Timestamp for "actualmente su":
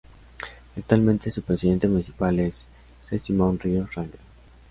0.75-1.43